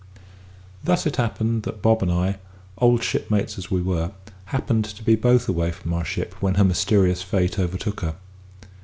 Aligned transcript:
Thus 0.83 1.05
it 1.05 1.17
happened 1.17 1.61
that 1.61 1.83
Bob 1.83 2.01
and 2.01 2.11
I, 2.11 2.37
old 2.79 3.03
shipmates 3.03 3.59
as 3.59 3.69
we 3.69 3.83
were, 3.83 4.09
happened 4.45 4.85
to 4.85 5.03
be 5.03 5.13
both 5.15 5.47
away 5.47 5.69
from 5.69 5.93
our 5.93 6.03
ship 6.03 6.33
when 6.41 6.55
her 6.55 6.63
mysterious 6.63 7.21
fate 7.21 7.59
overtook 7.59 7.99
her. 8.01 8.15